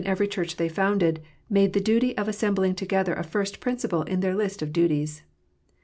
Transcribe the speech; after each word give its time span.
Church 0.31 0.55
they 0.55 0.67
founded, 0.67 1.21
made 1.47 1.73
the 1.73 1.79
duty 1.79 2.17
of 2.17 2.27
assembling 2.27 2.73
together 2.73 3.13
a 3.13 3.23
first 3.23 3.59
principle 3.59 4.01
in 4.01 4.21
their 4.21 4.33
list 4.33 4.63
of 4.63 4.73
duties. 4.73 5.21